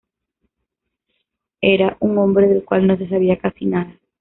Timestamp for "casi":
3.37-3.67